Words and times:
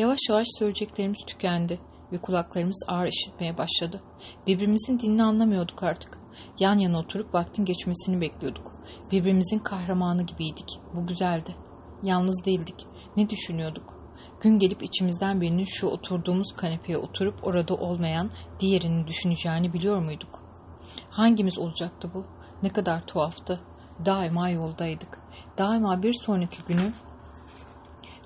Yavaş 0.00 0.18
yavaş 0.28 0.46
söyleyeceklerimiz 0.58 1.18
tükendi 1.26 1.80
ve 2.12 2.18
kulaklarımız 2.18 2.84
ağır 2.88 3.06
işitmeye 3.06 3.58
başladı. 3.58 4.02
Birbirimizin 4.46 4.98
dinini 4.98 5.22
anlamıyorduk 5.22 5.82
artık. 5.82 6.18
Yan 6.58 6.78
yana 6.78 6.98
oturup 6.98 7.34
vaktin 7.34 7.64
geçmesini 7.64 8.20
bekliyorduk. 8.20 8.72
Birbirimizin 9.12 9.58
kahramanı 9.58 10.22
gibiydik. 10.22 10.78
Bu 10.94 11.06
güzeldi. 11.06 11.56
Yalnız 12.02 12.44
değildik. 12.46 12.86
Ne 13.16 13.30
düşünüyorduk? 13.30 13.94
Gün 14.40 14.58
gelip 14.58 14.82
içimizden 14.82 15.40
birinin 15.40 15.64
şu 15.64 15.86
oturduğumuz 15.86 16.52
kanepeye 16.56 16.98
oturup 16.98 17.46
orada 17.46 17.74
olmayan 17.74 18.30
diğerinin 18.60 19.06
düşüneceğini 19.06 19.72
biliyor 19.72 19.98
muyduk? 19.98 20.42
Hangimiz 21.10 21.58
olacaktı 21.58 22.10
bu? 22.14 22.26
Ne 22.62 22.68
kadar 22.68 23.06
tuhaftı. 23.06 23.60
Daima 24.04 24.48
yoldaydık. 24.48 25.18
Daima 25.58 26.02
bir 26.02 26.12
sonraki 26.12 26.64
günü 26.68 26.92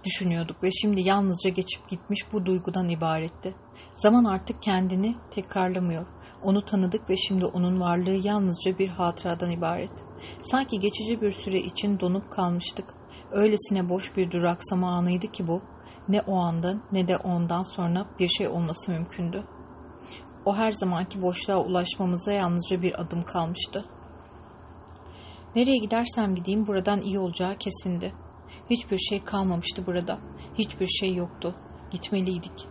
düşünüyorduk 0.04 0.62
ve 0.62 0.70
şimdi 0.72 1.08
yalnızca 1.08 1.50
geçip 1.50 1.88
gitmiş 1.88 2.32
bu 2.32 2.46
duygudan 2.46 2.88
ibaretti. 2.88 3.54
Zaman 3.94 4.24
artık 4.24 4.62
kendini 4.62 5.16
tekrarlamıyor. 5.30 6.06
Onu 6.42 6.64
tanıdık 6.64 7.10
ve 7.10 7.16
şimdi 7.16 7.44
onun 7.44 7.80
varlığı 7.80 8.26
yalnızca 8.26 8.78
bir 8.78 8.88
hatıradan 8.88 9.50
ibaret. 9.50 9.92
Sanki 10.42 10.80
geçici 10.80 11.20
bir 11.20 11.30
süre 11.30 11.58
için 11.58 12.00
donup 12.00 12.32
kalmıştık. 12.32 12.94
Öylesine 13.32 13.88
boş 13.88 14.16
bir 14.16 14.30
duraksama 14.30 14.96
anıydı 14.96 15.26
ki 15.26 15.46
bu. 15.46 15.62
Ne 16.08 16.20
o 16.20 16.36
anda 16.36 16.74
ne 16.92 17.08
de 17.08 17.16
ondan 17.16 17.62
sonra 17.62 18.06
bir 18.18 18.28
şey 18.28 18.48
olması 18.48 18.90
mümkündü. 18.90 19.44
O 20.44 20.56
her 20.56 20.72
zamanki 20.72 21.22
boşluğa 21.22 21.64
ulaşmamıza 21.64 22.32
yalnızca 22.32 22.82
bir 22.82 23.00
adım 23.00 23.22
kalmıştı. 23.22 23.84
Nereye 25.56 25.78
gidersem 25.78 26.34
gideyim 26.34 26.66
buradan 26.66 27.00
iyi 27.00 27.18
olacağı 27.18 27.56
kesindi. 27.56 28.14
Hiçbir 28.70 28.98
şey 28.98 29.24
kalmamıştı 29.24 29.86
burada. 29.86 30.18
Hiçbir 30.58 30.86
şey 30.86 31.14
yoktu. 31.14 31.54
Gitmeliydik. 31.90 32.66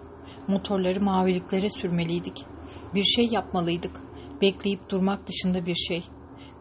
Motorları 0.47 1.01
maviliklere 1.01 1.69
sürmeliydik. 1.69 2.45
Bir 2.93 3.03
şey 3.03 3.27
yapmalıydık. 3.31 4.01
Bekleyip 4.41 4.89
durmak 4.89 5.27
dışında 5.27 5.65
bir 5.65 5.75
şey. 5.75 6.03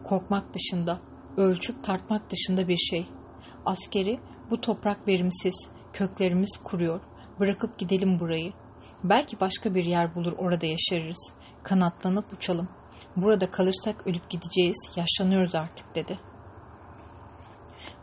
Korkmak 0.03 0.53
dışında, 0.53 0.99
ölçüp 1.37 1.83
tartmak 1.83 2.31
dışında 2.31 2.67
bir 2.67 2.77
şey. 2.77 3.05
Askeri, 3.65 4.19
bu 4.51 4.61
toprak 4.61 5.07
verimsiz, 5.07 5.69
köklerimiz 5.93 6.57
kuruyor. 6.63 7.01
Bırakıp 7.39 7.77
gidelim 7.79 8.19
burayı. 8.19 8.53
Belki 9.03 9.39
başka 9.39 9.75
bir 9.75 9.85
yer 9.85 10.15
bulur 10.15 10.33
orada 10.37 10.65
yaşarız. 10.65 11.33
Kanatlanıp 11.63 12.33
uçalım. 12.33 12.67
Burada 13.15 13.51
kalırsak 13.51 14.07
ölüp 14.07 14.29
gideceğiz, 14.29 14.89
yaşlanıyoruz 14.95 15.55
artık 15.55 15.95
dedi. 15.95 16.19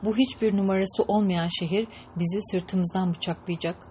Bu 0.05 0.17
hiçbir 0.17 0.56
numarası 0.56 1.03
olmayan 1.09 1.48
şehir 1.59 1.89
bizi 2.17 2.39
sırtımızdan 2.43 3.15
bıçaklayacak. 3.15 3.87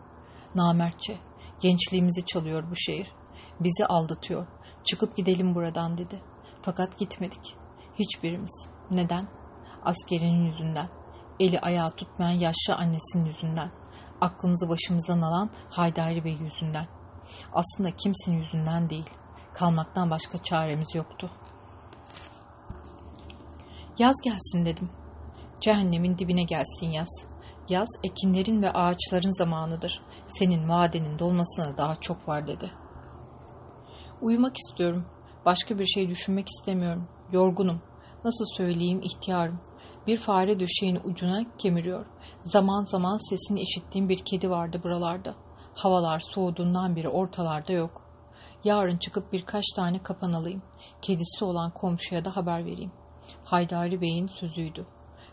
Namertçe, 0.55 1.17
gençliğimizi 1.59 2.25
çalıyor 2.25 2.63
bu 2.71 2.75
şehir. 2.75 3.11
Bizi 3.59 3.85
aldatıyor. 3.85 4.47
Çıkıp 4.83 5.17
gidelim 5.17 5.55
buradan 5.55 5.97
dedi. 5.97 6.21
Fakat 6.61 6.97
gitmedik. 6.97 7.55
Hiçbirimiz. 7.99 8.67
Neden? 8.91 9.27
Askerinin 9.83 10.45
yüzünden. 10.45 10.89
Eli 11.39 11.59
ayağı 11.59 11.91
tutmayan 11.91 12.39
yaşlı 12.39 12.75
annesinin 12.75 13.25
yüzünden. 13.25 13.71
Aklımızı 14.21 14.69
başımızdan 14.69 15.21
alan 15.21 15.49
Haydari 15.69 16.23
Bey 16.23 16.37
yüzünden. 16.41 16.87
Aslında 17.53 17.91
kimsenin 17.95 18.37
yüzünden 18.37 18.89
değil. 18.89 19.09
Kalmaktan 19.53 20.09
başka 20.09 20.37
çaremiz 20.37 20.95
yoktu. 20.95 21.31
Yaz 23.99 24.15
gelsin 24.23 24.65
dedim. 24.65 24.89
Cehennemin 25.59 26.17
dibine 26.17 26.43
gelsin 26.43 26.91
yaz. 26.91 27.25
Yaz 27.69 27.87
ekinlerin 28.03 28.61
ve 28.61 28.71
ağaçların 28.71 29.37
zamanıdır. 29.37 30.01
Senin 30.27 30.69
vadenin 30.69 31.19
dolmasına 31.19 31.77
daha 31.77 31.95
çok 31.95 32.27
var 32.27 32.47
dedi. 32.47 32.71
Uyumak 34.21 34.57
istiyorum. 34.57 35.05
Başka 35.45 35.79
bir 35.79 35.85
şey 35.85 36.09
düşünmek 36.09 36.47
istemiyorum. 36.47 37.07
Yorgunum. 37.31 37.81
Nasıl 38.23 38.45
söyleyeyim 38.57 39.01
ihtiyarım. 39.01 39.59
Bir 40.07 40.17
fare 40.17 40.59
düşeğin 40.59 40.99
ucuna 41.03 41.45
kemiriyor. 41.57 42.05
Zaman 42.43 42.85
zaman 42.85 43.29
sesini 43.29 43.61
işittiğim 43.61 44.09
bir 44.09 44.17
kedi 44.17 44.49
vardı 44.49 44.81
buralarda. 44.83 45.35
Havalar 45.75 46.19
soğuduğundan 46.19 46.95
beri 46.95 47.09
ortalarda 47.09 47.73
yok. 47.73 48.01
Yarın 48.63 48.97
çıkıp 48.97 49.33
birkaç 49.33 49.65
tane 49.75 50.03
kapan 50.03 50.31
alayım. 50.31 50.61
Kedisi 51.01 51.45
olan 51.45 51.71
komşuya 51.71 52.25
da 52.25 52.35
haber 52.35 52.65
vereyim. 52.65 52.91
Haydari 53.43 54.01
Bey'in 54.01 54.27
sözüydü. 54.27 54.87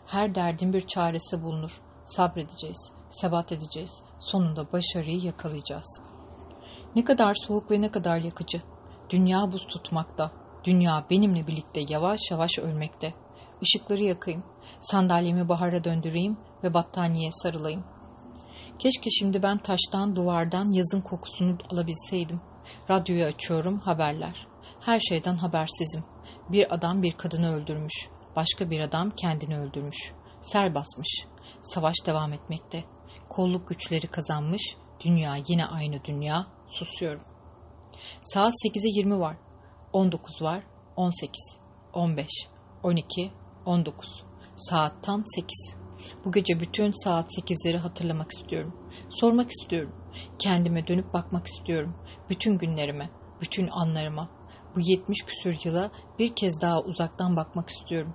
Her 0.07 0.35
derdin 0.35 0.73
bir 0.73 0.87
çaresi 0.87 1.43
bulunur. 1.43 1.81
Sabredeceğiz, 2.05 2.91
sebat 3.09 3.51
edeceğiz. 3.51 4.03
Sonunda 4.19 4.71
başarıyı 4.71 5.21
yakalayacağız. 5.21 6.01
Ne 6.95 7.03
kadar 7.03 7.35
soğuk 7.35 7.71
ve 7.71 7.81
ne 7.81 7.91
kadar 7.91 8.17
yakıcı. 8.17 8.61
Dünya 9.09 9.51
buz 9.51 9.67
tutmakta. 9.67 10.31
Dünya 10.63 11.05
benimle 11.09 11.47
birlikte 11.47 11.81
yavaş 11.89 12.19
yavaş 12.31 12.59
ölmekte. 12.59 13.13
Işıkları 13.61 14.03
yakayım. 14.03 14.43
Sandalyemi 14.79 15.49
bahara 15.49 15.83
döndüreyim 15.83 16.37
ve 16.63 16.73
battaniyeye 16.73 17.31
sarılayım. 17.31 17.83
Keşke 18.79 19.09
şimdi 19.09 19.43
ben 19.43 19.57
taştan, 19.57 20.15
duvardan 20.15 20.71
yazın 20.71 21.01
kokusunu 21.01 21.57
alabilseydim. 21.71 22.41
Radyoyu 22.89 23.23
açıyorum, 23.25 23.79
haberler. 23.79 24.47
Her 24.79 24.99
şeyden 24.99 25.35
habersizim. 25.35 26.03
Bir 26.49 26.75
adam 26.75 27.03
bir 27.03 27.11
kadını 27.11 27.55
öldürmüş. 27.55 28.09
Başka 28.37 28.69
bir 28.69 28.79
adam 28.79 29.09
kendini 29.09 29.59
öldürmüş. 29.59 30.11
Ser 30.41 30.75
basmış. 30.75 31.25
Savaş 31.61 31.95
devam 32.05 32.33
etmekte. 32.33 32.83
Kolluk 33.29 33.67
güçleri 33.67 34.07
kazanmış. 34.07 34.61
Dünya 35.05 35.35
yine 35.47 35.65
aynı 35.65 36.03
dünya. 36.03 36.47
Susuyorum. 36.67 37.23
Saat 38.21 38.53
8'e 38.53 38.97
20 38.97 39.19
var. 39.19 39.37
19 39.93 40.41
var. 40.41 40.63
18. 40.95 41.57
15. 41.93 42.27
12. 42.83 43.31
19. 43.65 44.23
Saat 44.55 45.03
tam 45.03 45.23
8. 45.25 45.75
Bu 46.25 46.31
gece 46.31 46.59
bütün 46.59 47.03
saat 47.03 47.29
8'leri 47.39 47.77
hatırlamak 47.77 48.31
istiyorum. 48.31 48.89
Sormak 49.09 49.49
istiyorum. 49.51 49.95
Kendime 50.39 50.87
dönüp 50.87 51.13
bakmak 51.13 51.47
istiyorum. 51.47 51.95
Bütün 52.29 52.57
günlerime, 52.57 53.09
bütün 53.41 53.67
anlarıma. 53.67 54.29
Bu 54.75 54.79
70 54.79 55.17
küsür 55.25 55.57
yıla 55.63 55.91
bir 56.19 56.35
kez 56.35 56.61
daha 56.61 56.81
uzaktan 56.81 57.35
bakmak 57.35 57.69
istiyorum. 57.69 58.13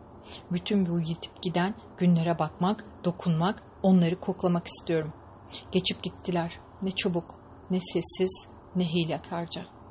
Bütün 0.51 0.87
bu 0.87 1.01
yitip 1.01 1.43
giden 1.43 1.75
günlere 1.99 2.39
bakmak, 2.39 2.85
dokunmak, 3.05 3.63
onları 3.83 4.21
koklamak 4.21 4.67
istiyorum. 4.69 5.13
Geçip 5.73 6.03
gittiler. 6.03 6.59
Ne 6.83 6.91
çabuk, 6.91 7.35
ne 7.71 7.81
sessiz, 7.81 8.49
ne 8.77 8.85
hilekarca.'' 8.85 9.82